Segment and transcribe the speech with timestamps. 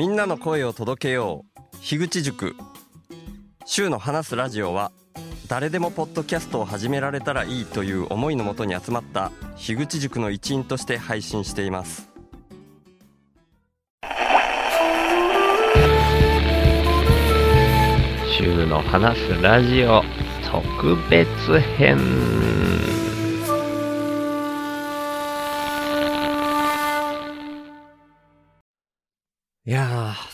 [0.00, 1.76] みんなの声を届けよう。
[1.82, 2.56] 樋口塾。
[3.66, 4.92] 週の話すラジオは
[5.46, 12.08] 誰でもポッドキャストを始められたらいいという思いのもとに集まった樋口塾の一員として配信しています。
[18.38, 20.02] 週の話すラジオ
[20.50, 22.69] 特別編。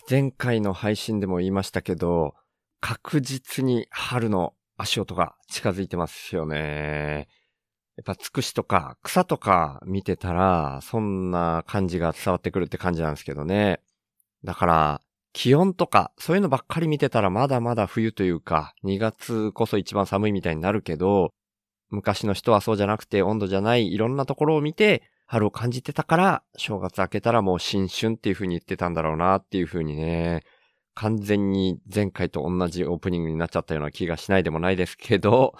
[0.08, 2.34] 前回の配信でも言いましたけど
[2.80, 7.28] 確実に春の足音が近づいてますよね。
[7.96, 13.80] やっぱつくしとか草とか見てたら、そんな感じが伝わってくるって感じなんですけどね。
[14.44, 15.00] だから、
[15.32, 21.32] 気温とか、そういうのばっかり見てたらまだまだ冬というか、2月こそ一番寒いみたいになるけど、
[21.90, 30.44] 昔の人はそうじゃなくて温度じゃないいろんなところを見て、春を感じてたから、正月明けたらもう新春っていう風に言ってたんだろうなっていう風にね、
[30.94, 35.54] 完全に前回と同じオープニングになっちゃったような気がしないでもないですけど、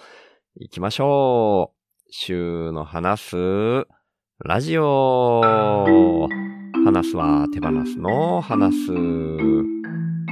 [0.55, 1.77] 行きましょう。
[2.09, 3.35] 週の話す、
[4.43, 5.41] ラジオ。
[6.85, 8.93] 話すは手放すの話す。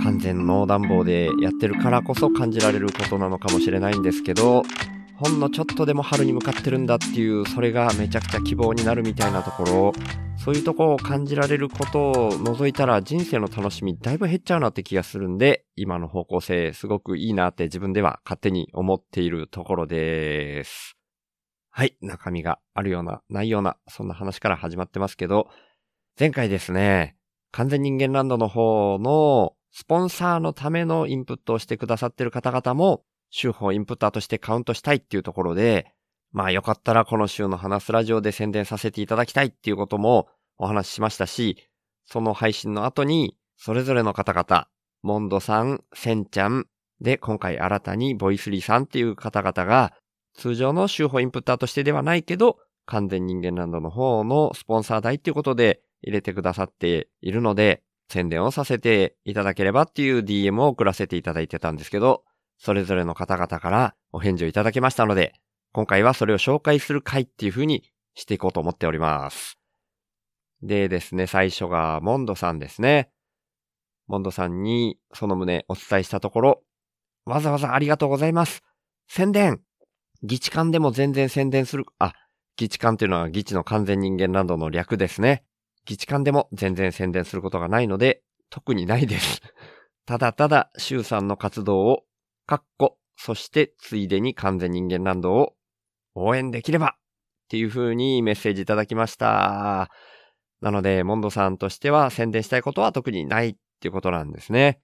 [0.04, 4.64] 完全ノー暖房でやってるからこそ感じられることなのかもしれないんですけど、
[5.18, 9.94] ほんのちょっとでも春に向かってるんだっていう、それがめちゃくちゃ希望になるみたいなところ、
[10.38, 20.98] そういうとこを感じられることを除いたら人生の楽しみだいぶ減っちゃうなって気がするんで、今の方向性すごくいいなって自分では勝手に思っているところです。
[21.72, 25.48] はい、中身があるような、ないような、そんな話から始まってますけど、
[26.20, 27.16] 前回ですね、
[27.52, 33.04] 完全人間ランドの方のスポンサーのためのインプットをしてくださってる方々も
[33.38, 35.92] 週報インプッターとしてカウントしたいっていうところで、
[36.32, 41.58] まあよかったらこの週の話すラジオで宣伝させていただきたいっていうこともお話ししましたし、
[42.06, 44.70] その配信の後に、それぞれの方々、
[45.04, 46.68] モンドさん、センちゃん、
[47.02, 49.92] で、今回新たにボイスリーさんっていう方々が、
[50.34, 62.24] 通常の週報インプッターとしてではないけど、完全人間ランドの方のスポンサー代っていうことで入れてくださっているので、宣伝をさせていただければっていう DM を送らせていただいてたんですけど、
[62.58, 65.34] それぞれの方々からお返事をいただきましたので、
[65.74, 67.84] 今回はそれを紹介する回っていう風に
[68.14, 69.60] していこうと思っております。
[70.62, 73.10] でですね、最初がモンドさんですね。
[74.08, 76.64] モンドさんにその旨お伝えしたところ、
[77.26, 78.62] わざわざありがとうございます。
[79.08, 79.62] 宣伝
[80.24, 82.14] 議地館でも全然宣伝する、あ、
[82.58, 85.44] 議地館っていうのは議地の完全人間ランドの略ですね。
[85.86, 89.42] 議地館でも全然宣伝することがないので、特にないです。
[90.06, 92.04] ただただ、シュウさんの活動を
[92.46, 95.54] かっこ、そしてついでに完全人間ランドを
[96.14, 97.00] 応援できればっ
[97.50, 99.90] ていう風にメッセージいただきました。
[100.62, 104.80] なので、モンドさんとしては宣伝したいことは特にないっていうことなんですね。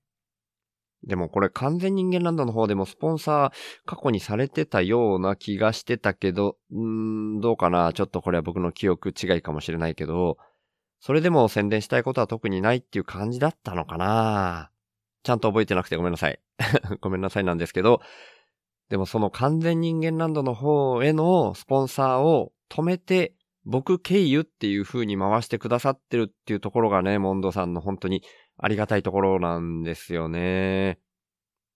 [1.04, 10.38] でもこれ完全人間ランドの方でもスポンサー過去にされてたような気がしてたけど、うー、どうかなちょっとこれは僕の記憶違いかもしれないけど、
[11.00, 14.70] それでも宣伝したいことは特にないっていう感じだったのかな
[15.24, 16.40] ちゃんと覚えてなくてごめんなさい。
[17.02, 18.02] ごめんなさいなんですけど、
[18.90, 28.24] でもその完全人間ランドの方へのスポンサーを止めて、僕経由っていう風に回してくださってるっていうところがね、モンドさんの本当に
[28.58, 31.00] ありがたいところなんですよね。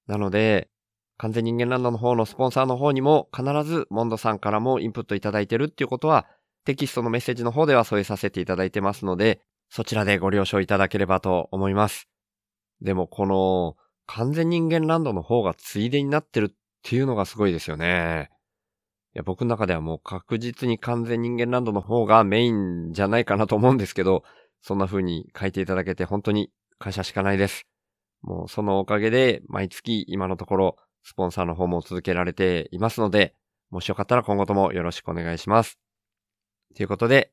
[0.07, 0.69] なので、
[1.17, 6.27] 完全人間ランドの方のスポンサーの方にも必ずモンドさんからもインプットいただいてるっていうことは、
[6.65, 12.09] テキストのメッセージの方では添えさせていただいてますので、そちらでご了承いただければと思います。
[12.81, 13.75] でもこの
[14.05, 18.29] 完全人間ランドの方がついでになってるっていうのがすごいですよね。
[19.15, 24.23] いや、僕の中ではもう確実に完全人間ランドの方がメインじゃないかなと思うんですけど、
[24.61, 27.65] そんな風に書いていただけて本当に感謝しかないです。
[28.21, 33.35] もうそのおかげで毎月今のところスポンサーの方も続けられていますので、
[33.69, 35.79] もしよかったら今後ともよろしくお願いします。
[36.75, 37.31] ということで、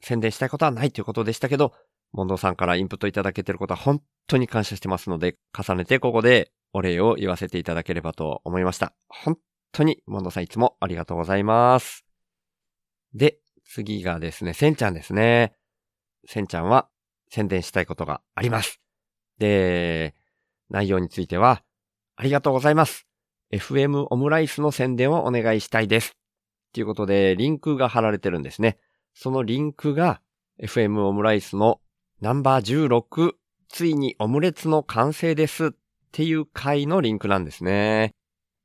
[0.00, 1.72] 宣伝したいことはないということでしたけど、
[2.12, 8.94] モンドさんからインプットいただけてることは本当に感謝してますので、重ねてここでお礼を言わせていただければと思いました。
[9.08, 9.38] 本
[9.72, 12.04] 当にモンドさんいつもありがとうございます。
[13.14, 15.54] で、次がですね、センちゃんですね。
[16.26, 16.88] センちゃんは
[17.30, 18.80] 宣伝したいことがあります。
[19.38, 20.14] で、
[20.68, 21.62] 内容については、
[22.16, 23.06] ありがとうございます。
[23.52, 26.16] FM オムライスの宣伝をお願いしたいです。
[26.72, 28.78] ということで、リンクが貼られてるんですね。
[29.14, 30.20] そのリンクが、
[30.62, 31.80] FM オムライスの
[32.22, 33.32] ナンバー16、
[33.68, 35.70] ついにオムレツの完成ですっ
[36.12, 38.14] ていう回のリンクなんですね。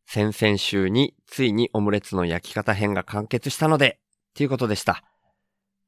[0.06, 3.98] 先々週についにオムレツの焼き方編が完結したので、
[4.30, 5.04] っていうことでした。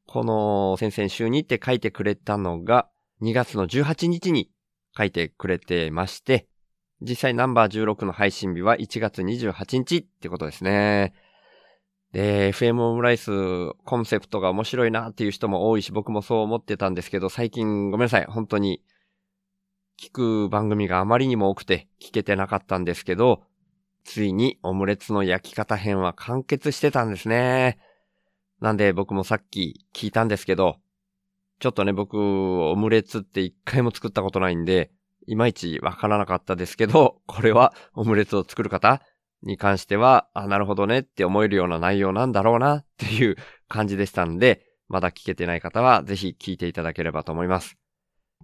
[0.07, 2.89] この先々週にって書いてくれたのが、
[3.21, 4.50] 2月の18日に
[4.98, 6.48] 書いてくれてまして、
[7.01, 11.13] 実際ナンバー16の配信日は1月28日ってことですね。
[12.11, 13.31] で、FM オムライス
[13.85, 18.25] コンセプトが面白いなっていう人も多いし、僕もそう思ってたんですけど、最近ごめんなさい。
[18.25, 18.81] 本当に
[20.00, 23.44] 聞く番組があまりにも多くて聞けてなかったんですけど、
[24.06, 27.77] ついにオムレツの焼き方編は完結してたんですね。
[28.59, 30.77] なんで僕もさっき聞いたんですけど、
[31.59, 34.91] ちょっとね、僕、オムレツって一回も作ったことないんで、
[35.27, 39.01] いまいちわからなかったですけど、これはオムレツを作る方
[39.44, 43.36] に関しては、あ、なるほどねって思えるような内容なんだろうなっていう
[43.68, 47.77] 感じでしたんで、まだ聞けてない方はぜひ聞いていただければと思います。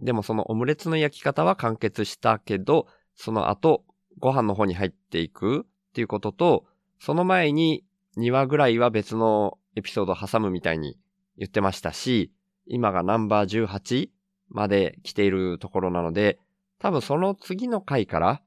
[0.01, 3.83] でもそのオムレツの焼き方は完結したけど、その後、
[4.19, 6.65] ご飯の方に入っていくっていうことと、
[6.99, 7.83] その前に
[8.17, 10.97] 2話ぐらいは別のエピソードを挟むみたいに
[11.37, 12.31] 言ってましたし、
[12.65, 14.09] 今がナンバー18
[14.49, 16.39] まで来ているところなので、
[16.79, 18.41] 多分その次の回から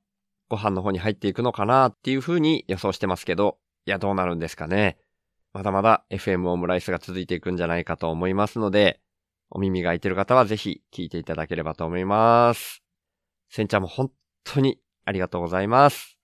[0.48, 4.98] ご飯の方に入っていくのかなっていう風に予想してますけど、いやどうなるんですかね。
[5.52, 9.00] まだまだ FM オムライスが続いていくんじゃないかと思いますので、
[9.50, 12.82] お耳が空いてる方はぜひ聞いていただければと思います。
[13.48, 14.10] せんちゃんも本
[14.44, 16.18] 当にありがとうございます。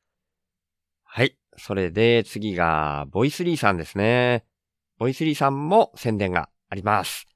[1.04, 1.36] はい。
[1.56, 4.44] それで次が、ボイスリーさんですね。
[4.98, 7.26] ボイスリーさんも宣伝があります。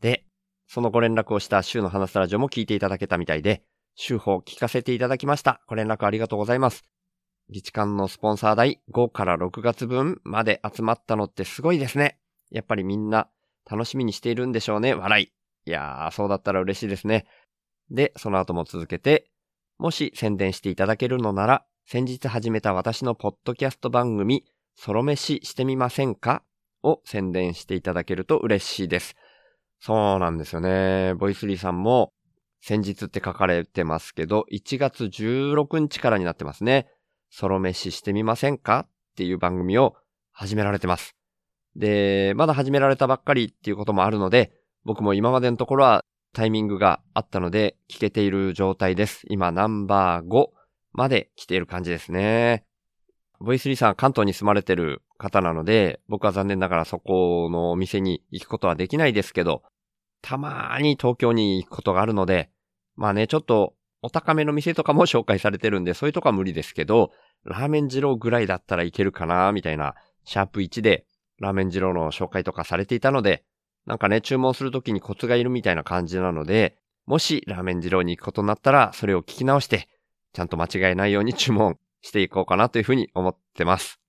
[0.00, 0.24] で、
[0.66, 3.62] そのご連絡をした週の話すラジオも聞いていただけたみたいで、
[3.94, 5.60] 週報聞かせていただきました。
[5.66, 6.84] ご連絡ありがとうございます。
[7.48, 12.18] 自治館のスポンサー代5から6月分まで集まったのってすごいですね。
[12.50, 13.28] やっぱりみんな
[13.70, 14.94] 楽しみにしているんでしょうね。
[14.94, 15.32] 笑い。
[15.66, 17.26] いやー、そうだったら嬉しいですね。
[17.90, 19.30] で、その後も続けて、
[19.78, 24.44] もし宣伝していただけるのなら、先日始めた私のポッドキャスト番組、
[24.76, 26.42] ソロ飯してみませんか？
[26.82, 29.14] を宣伝していただけると嬉しいです。
[29.80, 31.14] そうなんですよね。
[31.14, 32.12] ボイスリーさんも、
[32.66, 36.88] 先日って書かれてますけど、1月16日からになってますね。
[37.28, 39.96] ソロ飯してみませんかっていう番組を
[40.32, 41.14] 始められてます。
[41.76, 44.50] で、まだ始められたばっかりっていうこともあるので、
[44.82, 49.26] 僕も今までのところはタイミングがあったので聞けている状態です。
[49.28, 50.46] 今ナンバー5
[50.94, 52.64] まで来ている感じですね。
[53.40, 59.62] ボイスリーさん関東に住まれてる方なので、僕は残念ながらそこのお店に行くことはできないですけど、
[60.22, 62.48] たまーに東京に行くことがあるので、
[62.96, 67.10] まあね、ちょっとお高めの店とかも紹介されてるんで、そういうとこは無理ですけど、
[67.44, 69.94] ラーメン二郎ぐらいだったらいけるかな、みたいな、
[70.24, 71.06] シャープ1で
[71.40, 73.44] ラーメン二郎の紹介とかされていたので、
[73.86, 76.76] なんかね、注文するときにコツがいるみたいな感じなので、
[77.06, 79.88] もしラーメン二郎に行くことになったら、それを聞き直して、
[80.32, 84.00] ちゃんと間違えないように注文していこうかなというふうに思ってます。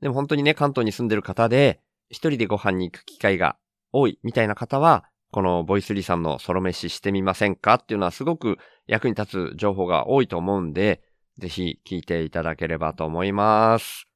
[0.00, 3.56] でも本当にね、関東に住んでる方で、一人でご飯に行く機会が
[3.92, 11.00] 多いみたいな方は、このボイスリーさんのソロ飯してみませんかっていうのはすごく役に立つ情報が多いと思うんで、
[11.38, 14.06] ぜひ聞いていただければと思います。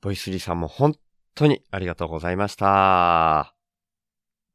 [0.00, 0.94] ボイスリーさんも本
[1.34, 3.52] 当にありがとうございました。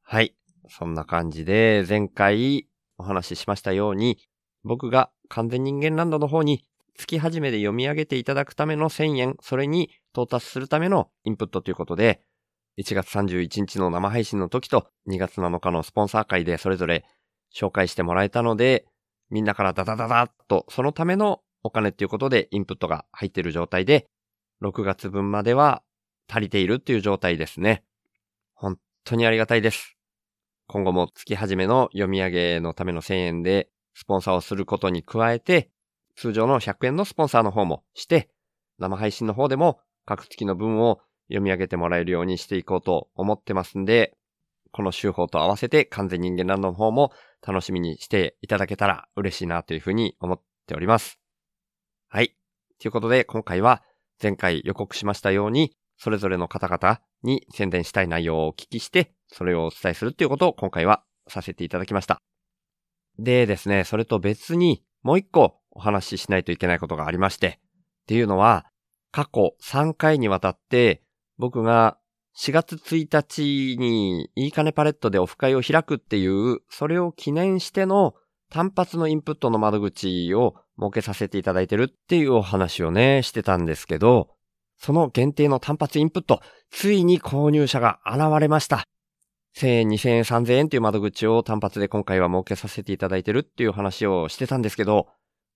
[0.02, 0.36] はい。
[0.70, 4.20] そんな感じで、前回お話ししましたように、
[4.64, 12.22] 僕が完全人間ランドの方に月始めで読み上げていただくための1000円、それに到達するためのインプットということで、
[12.78, 17.06] 1月31日の生配信の時と2月7日のスポンサー会でそれぞれ
[17.54, 18.86] 紹介してもらえたので、
[19.30, 24.08] みんなからダダダダッとそのためのお金っていうことでインプットが入っている状態で、
[24.62, 25.84] 6月分までは
[26.30, 27.84] 足りているっていう状態ですね。
[28.54, 29.98] 本当にありがたいです。
[30.68, 35.70] 今後も月始めの読み上げのための1000円でスポンサーをすることに加えて、
[36.16, 38.30] 通常の100円のスポンサーの方もして、
[38.78, 44.14] 生配信の方でも各月の分を読み上げてもらえるようにしていこうと思ってますんで、
[44.72, 47.12] この週報と合わせて完全人間ランドの方も
[47.46, 51.20] 楽しみにしていただけたら嬉しいなというふうに思っております。
[52.08, 52.36] はい。
[52.80, 53.84] ということで今回は
[54.22, 62.20] 前回予告しましたように、それぞれの方々に宣伝したい内容をお聞きして、それをお伝えするっていうことを今回はさせていただきました。
[63.18, 67.60] でですね、それと別にもう一個お話ししないといけないことがありまして、
[68.04, 68.66] っていうのは、
[69.12, 71.02] 過去3回にわたって
[71.40, 71.98] 僕が
[72.38, 78.14] 4月1日にいいかねパレットでオフ会を開くっていう、それを記念しての
[78.50, 84.30] 単発のインプットの窓口を設けさせていただいてるっていうお話をね、してたんですけど、
[84.78, 86.42] その限定の単発インプット、
[86.72, 88.84] ついに購入者が現れました。
[89.58, 95.08] 1000円、2000円、3000円っていう窓口を単発で今回は設けさせていただいてるっていう話をしてたんですけど、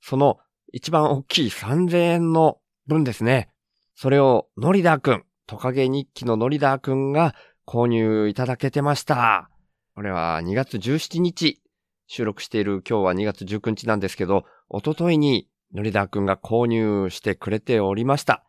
[0.02, 0.40] その
[0.72, 3.50] 一番大きい3000円の分ですね。
[3.96, 7.36] それをノリダーくん、トカゲ日記のノリダーくんが
[7.68, 9.50] 購入いただけてました。
[9.96, 11.62] これは2月17日
[12.08, 18.44] 収録している今日は2月19日なんですけど、おとといにノリダーくんが購入してくれておりました。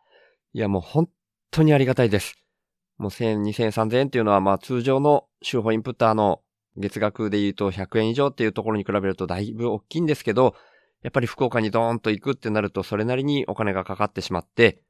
[0.53, 1.09] いや、もう本
[1.51, 2.35] 当にありがたいです。
[2.97, 6.41] もう1000、2000、3000円っていうのは、まあ通常の手法インプッターの
[6.77, 10.55] 月額で言うと100円以上っていうところに比べるとだいぶ大きいんですけど、
[11.03, 14.81] やっぱり福岡にドーンと行くってなるとそれなりにお金がかかってしまって、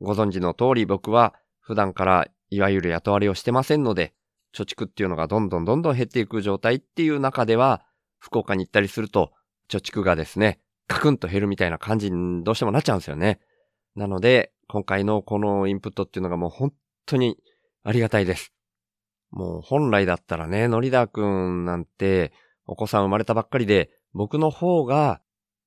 [0.00, 4.14] ご存知の通り僕は普段からいわゆる雇われをしてませんので、
[4.54, 7.84] 貯蓄っていうのがどんどんどんどん減っていく状態っていう中では、
[8.18, 9.32] 福岡に行ったりすると、
[9.68, 13.40] 貯蓄がですね、カクンと減るみたいな感じにどうしてもなっちゃうんですよね。
[13.96, 16.72] なので、今回のこのインプットっていうのがもう本
[17.06, 17.36] 当に
[17.82, 18.52] ありがたいです。
[19.30, 22.32] もう本来だったらね、ノリダーくんなんて
[22.66, 25.20] お子さん生まれたばっかりで、僕の方が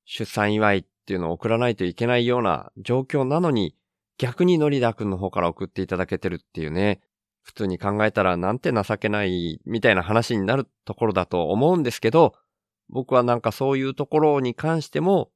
[0.04, 3.76] 出産祝いっていうのを送らないといけないような状況なのに、
[4.18, 7.00] 逆にノリダーくんの方から送っていただけてるっていうね、
[7.42, 12.34] 普通に考えたらなんて情けないみたいな話になるところだと思うんですけど、
[12.90, 15.30] 僕はなんかそういうところに関しても、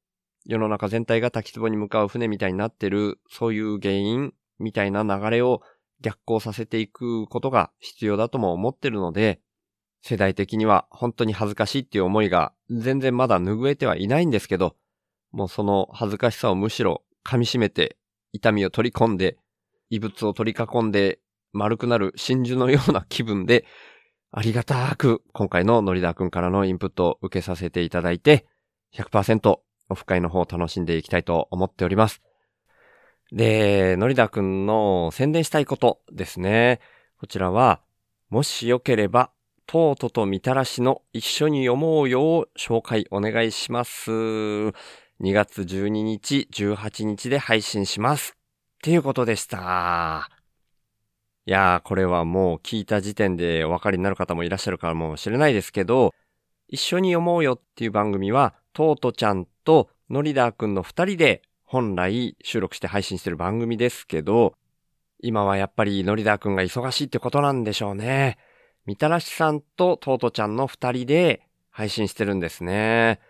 [0.45, 5.63] 世の中全体が滝壺に向かう船みたいになってる、そういう原因みたいな流れを
[6.01, 9.41] 逆行させていくことが必要だとも思ってるので、
[10.03, 14.77] 世代的には本当に恥ずかしいっていう思いが全然まだ拭えてはいないんですけど、
[15.31, 17.97] もうその恥ずかしさをむしろ噛み締めて、
[18.33, 19.37] 痛みを取り込んで、
[19.91, 21.21] 異物を取り囲んで
[21.53, 23.65] 丸くなる真珠のような気分で、
[24.31, 28.47] ありがたく今回のノリダーくんからのインプットを受けさせていただいて、
[28.95, 29.59] 100%
[29.91, 32.23] オフ会の方を楽しんでいきたいと思っております。
[33.31, 36.81] で、ノリダーくんの宣伝したいことですね。
[37.19, 37.81] こちらは、
[38.31, 39.31] もしよければ、
[39.67, 44.11] トートとみたらしの一緒に読もうよを紹介お願いします。
[45.23, 48.35] 2月12日、18日で配信します。
[48.35, 48.39] っ
[48.83, 50.29] ていうことでした。
[51.47, 56.13] いやー、これはもう聞いた時点でお分かりになる方もいらっしゃるかもしれないですけど、
[56.67, 64.55] 一緒に読もうよっていう番組は、トートちゃんとノリダーくんの二人で本来収録して配信してる番組ですけど、
[65.21, 68.39] 今はやっぱりノリダーくんが忙しいってことなんでしょうね。
[68.87, 73.21] みたらしさんとトートちゃんの二人で配信してるんですね。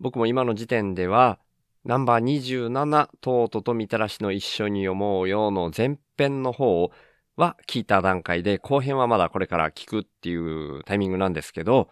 [0.00, 1.38] 僕も今の時点では、
[1.84, 2.24] ナンバー
[2.70, 6.90] 27、トートとみたらしの一緒に読もうよの前編の方
[7.36, 11.90] は聞いた段階で、後編はまだこれから聞くっていうタイミングなんですけど、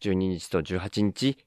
[0.00, 1.38] 12日と18日、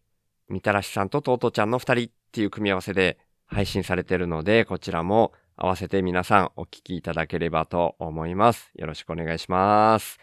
[0.49, 8.71] みたらしさんととうとちゃんの二人っていう組み合わせで配信されてるので、こちらも合わせて皆さんお聞きいただければと思います。
[8.75, 10.19] よろしくお願いします。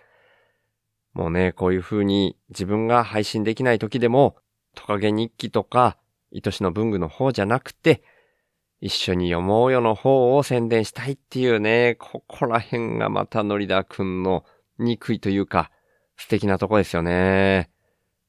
[1.14, 4.36] もうね、こういう風に自分が配信できない時でも、
[4.74, 5.96] トカゲ日記とか、
[6.32, 8.02] 愛しの文具の方じゃなくて、
[8.80, 14.44] 一緒に読もうよの方を宣伝したいっていうね、ここら辺がまたノリダくんの
[14.78, 15.70] 憎いというか、
[16.16, 17.70] 素敵なとこですよね。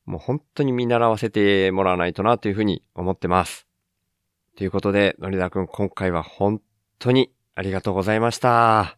[0.05, 3.67] もう本当に見習わせてもらわないとなというふうに思ってます。
[4.57, 6.61] ということで、ノリダくん今回は本
[6.99, 8.97] 当にありがとうございました。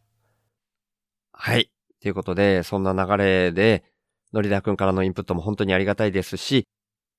[1.31, 1.69] はい。
[2.01, 3.83] ということで、そんな流れで、
[4.33, 6.65] ノリダくんからのインプットも本当にありがたいですし、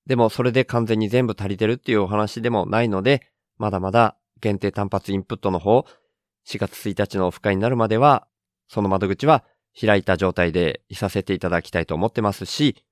[0.07, 5.85] でもそれで完全に全部足りてるっていうお話でもないので、まだまだ限定単発インプットの方、
[6.47, 8.27] 4月1日のオフ会になるまでは、
[8.67, 9.43] その窓口は
[9.79, 12.85] 開いた状態でいさせていただきたいと思ってますし、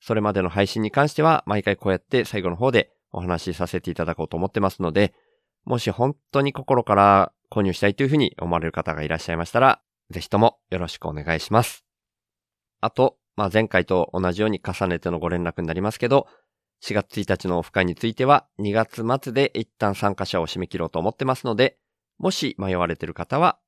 [0.00, 5.14] それまでの配信に関しては毎回こうやって最後の方でお話しさせていただこうと思ってますので、
[5.64, 11.84] もし本当に心から購入したいというふうに思われる方がいらっしゃいましたら、ぜひともよろしくお願いします。
[12.80, 16.26] あと、まあ、前回と同じように重ねてのご連絡になりますけど、
[16.84, 21.78] 4月1日のオフ会については2月末で一旦参加者を締め切ろうと思ってますので、
[22.18, 23.58] もし迷われている方は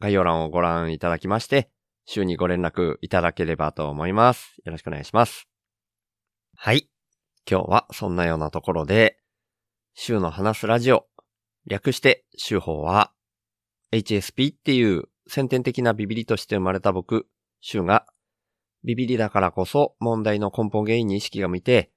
[0.00, 1.70] 概要欄をご覧いただきまして、
[2.06, 4.56] 週にご連絡いただければと思います。
[4.64, 5.48] よろしくお願いします。
[6.56, 6.88] はい。
[7.50, 9.18] 今日はそんなようなところで、
[9.94, 11.06] 週の話すラジオ、
[11.66, 13.12] 略して週報は、
[13.92, 17.26] HSP っていう先天的なビビリとして生まれた僕、
[17.60, 18.06] 週が、
[18.82, 21.93] ビビリだからこそ問題の根本原因に意識が向いて、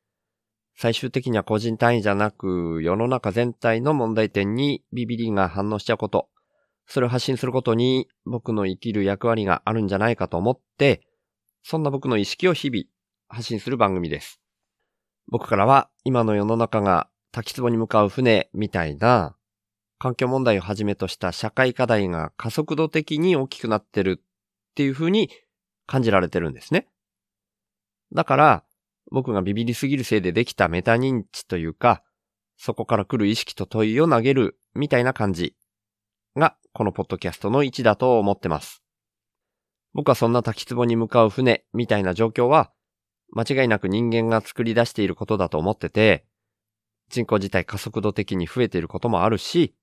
[0.79, 6.29] 最終的には個人単位じゃなく、世の中全体の問題点にビビリが反応しちゃうこと、
[6.85, 11.01] それを発信することに僕の生きる役割があるんじゃないかと思って、
[11.63, 12.83] そんな僕の意識を日々
[13.27, 14.39] 発信する番組です。
[15.27, 19.35] 僕からは今の世の中が滝壺に向かう船みたいな
[19.97, 25.31] 環境問題をはじめとした社会課題が加速度的に大きくなってるっていう風に
[25.87, 26.87] 感じられてるんですね。
[28.13, 28.63] だから、
[29.11, 32.03] 僕がビビりすぎるせいでできたメタ認知というか、
[32.57, 35.55] そこから来る意識と問いを投げるみたいな感じ
[36.35, 38.83] が、このポッドキャストの位置だと思ってます。
[39.93, 42.71] 僕はそんな滝壺に向かう船みたいな状況は、
[43.31, 46.25] 間違いなく人間が作り出していることだと思ってて、
[47.09, 49.75] 人口自体加速度的に増えていることもあるし、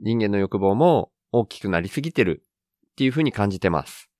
[0.00, 2.44] 人間の欲望も大きくなりすぎてる
[2.92, 4.10] っていうふうに感じてます。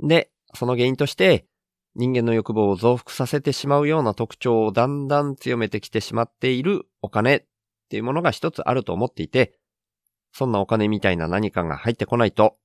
[0.00, 1.46] で、その原因として、
[1.94, 7.44] 人間の欲望を増幅させてしまうような特徴をだんだん強めてきてしまっているお金っ
[7.90, 9.58] ていうものが一つあると思っていて、
[10.32, 12.56] そんなお金みたいな何かが入ってこないと、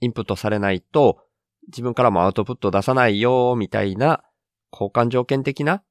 [0.00, 1.20] インプットされないと、
[1.68, 4.24] 自分からもアウトプット出さないよ、みたいな
[4.72, 5.84] 交換条件的な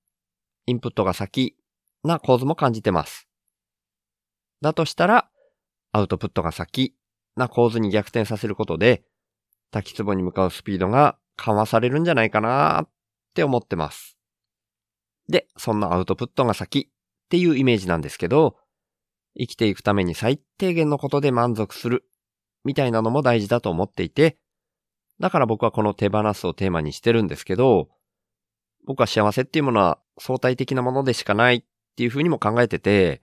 [0.66, 1.56] インプットが先
[2.04, 3.30] な構図も感じてます。
[4.62, 5.30] だとしたら、
[5.94, 6.94] アウトプットが先
[7.38, 9.04] な構図に逆転させることで、
[9.72, 12.90] 滝壺に向かうスピードが緩和されるんじゃないかなっ
[13.34, 14.18] て思ってます。
[15.30, 18.58] で、そんなアウトプットが先っていうイメージなんですけど、
[19.38, 22.04] 生きていくために最低限のことで満足する
[22.64, 24.38] みたいなのも大事だと思っていて、
[25.20, 27.90] だから僕はこの手放すをテーマにしてるんですけど、
[28.86, 31.64] 僕は幸せっていうものは相対的なものでしかないっ
[31.96, 33.22] ていうふうにも考えてて、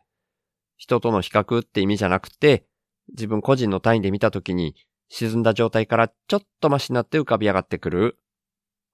[0.76, 2.66] 人との比較って意味じゃなくて、
[3.08, 4.76] 自分個人の単位で見たときに
[5.08, 8.18] 沈んだ状態からちょっとマシになって浮かび上がってくる。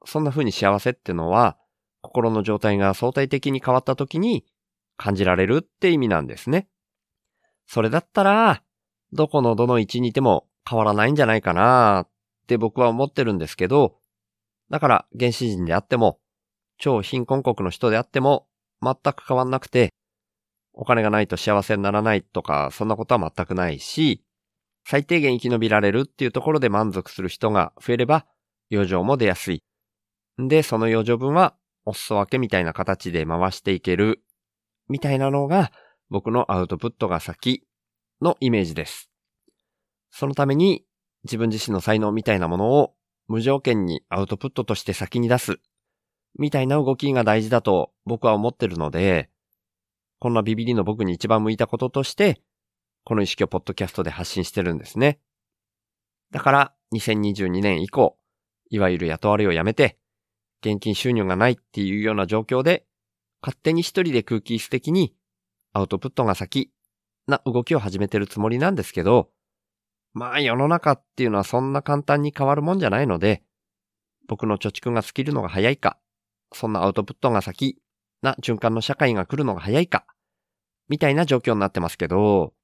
[0.06, 1.56] そんな風に幸せってのは、
[2.02, 4.44] 心の状態が相対的に変わったときに
[4.96, 6.68] 感じられるって意味なんですね。
[7.66, 8.62] それだったら、
[9.12, 12.08] どこのどの位置にいても変わらないんじゃないかなっ
[12.46, 13.96] て僕は思ってるんですけど、
[14.70, 16.18] だから原始人であっても、
[16.78, 18.46] 超貧困国の人であっても、
[18.82, 19.92] 全く変わんなくて、
[20.72, 24.22] お金がないと幸せにならないとか、そんなことは全くないし、
[24.86, 28.26] 最低限生き延びられるっていうところで満足する人が増えれば、
[28.70, 29.62] 余剰も出やすい。
[30.38, 34.22] で、その余剰分は、お裾分けみたいな形で回していける。
[34.88, 35.72] みたいなのが、
[36.10, 37.66] 僕のアウトプットが先
[38.20, 39.10] のイメージです。
[40.10, 40.84] そのために、
[41.24, 42.94] 自分自身の才能みたいなものを
[43.28, 45.58] 無条件にアウトプットとして先に出す。
[46.38, 49.30] みたいな動きが大事だと僕は思ってるので、
[50.18, 52.40] こんなビビリの僕に一番向いたこととして、
[53.04, 55.20] この意識をポッドキャストで発信してるんですね。
[56.30, 58.16] だから、2022年以降、
[58.70, 59.98] いわゆる雇われをやめて、
[60.62, 62.86] 現金収入がないっていうような状況で、
[63.42, 65.14] 勝手に一人で空気質的に
[65.74, 66.72] アウトプットが先
[67.26, 69.30] な動きを始めてるつもりなんですけど、
[70.14, 73.42] まあ世の中っていうのはそんな簡単に変わるもんじゃないので、
[74.26, 75.98] 僕の貯蓄が尽きるのが早いか、
[76.54, 77.76] そんなアウトプットが先
[78.22, 80.06] な循環の社会が来るのが早いか、
[80.88, 82.54] みたいな状況になってますけど、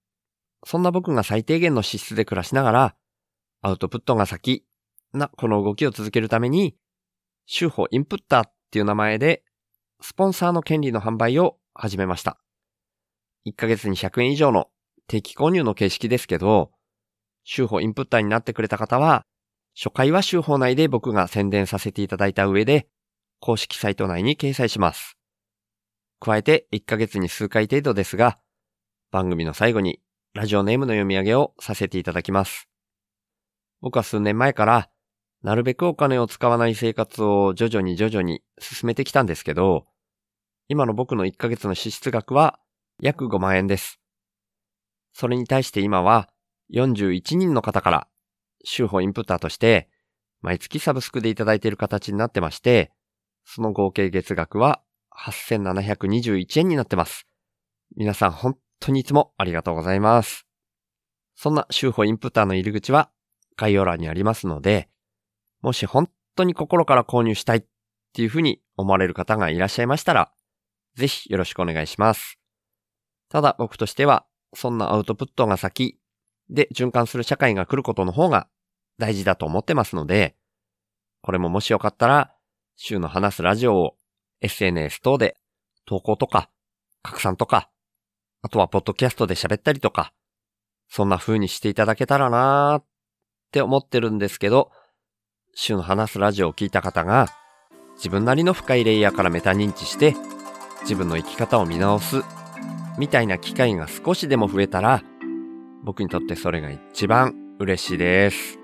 [0.65, 2.97] そんな僕が最低限の資質で暮らしながら、
[3.63, 4.65] アウトプットが先
[5.13, 6.77] なこの動きを続けるために、
[7.47, 9.43] 週報インプッターっていう名前で、
[10.01, 12.39] スポンサーの権利の販売を始めました。
[13.47, 14.69] 1ヶ月に100円以上の
[15.09, 16.71] 定期購入の形式ですけど、
[17.45, 19.25] 週報インプッターになってくれた方は、
[19.75, 22.89] 初回は週報内で僕が宣伝させていただいた上で、
[23.41, 25.17] 公式サイト内に掲載します。
[26.21, 28.39] 加えて1ヶ月に数回程度ですが、
[29.11, 30.01] 番組の最後に
[30.33, 32.69] ラジオネームの読み上げをさせていただきます。
[33.81, 34.89] 僕は数年前から、
[35.43, 39.87] なるべくお金を使わない生活を徐々に徐々に進めてきたんですけど、
[40.69, 42.61] 今の僕の1ヶ月の支出額は
[43.01, 43.99] 約5万円です。
[45.13, 46.29] それに対して今は
[46.73, 48.09] 41人の方から
[48.63, 49.89] 週報インプッターとして
[50.43, 52.93] 毎月サブスクでいただいている形になってまして、
[53.45, 54.81] その合計月額は
[55.27, 57.27] 8721円になってます。
[57.97, 60.47] 皆さん本当にいつもありがとうございます。
[61.37, 63.11] そんな週報インプッターの入り口は
[63.57, 64.89] 概要欄にありますので、
[65.61, 67.65] もし本当に心から購入したいっ
[68.13, 70.33] ていうふうに思われる方がいらっしゃいましたら、
[70.97, 72.39] ぜひよろしくお願いします。
[73.29, 76.01] ただ僕としては、そんなアウトプットが先
[76.49, 78.49] で循環する社会が来ることの方が
[78.99, 80.37] 大事だと思ってますので、
[81.23, 82.35] これももしよかったら、
[82.77, 83.97] 週の話すラジオを
[84.41, 85.37] SNS 等で
[85.85, 86.51] 投稿とか
[87.03, 87.71] 拡散とか、
[88.43, 90.13] あとはポッドキャストで喋ったりとか、
[90.89, 92.85] そんな風にしていただけたらなーっ
[93.53, 94.71] て思ってるんですけど、
[95.55, 97.29] 週の話すラジオを聞いた方が、
[97.97, 100.15] 自分なりの深いレイヤーからメタ認知して、
[100.83, 102.23] 自分の生き方を見直す、
[102.99, 105.03] みたいな機会が少しでも増えたら、
[105.85, 108.59] 僕にとってそれが一番嬉しいです。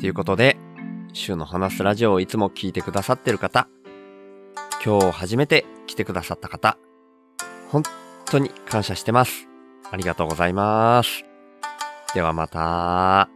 [0.00, 0.56] ということで、
[1.12, 3.68] 週の話すラジオをいつも聞いてくださってる方、
[4.84, 6.76] 今日初めて来てくださった方、
[7.70, 7.82] 本
[8.26, 9.48] 当に感謝してます。
[9.90, 11.24] ありがとうございます。
[12.14, 13.35] ではまた。